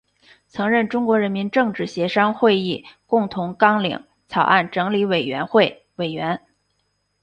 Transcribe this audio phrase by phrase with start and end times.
[0.47, 6.41] 曾任中国人民政治协商会议共同纲领草案整理委员会委员。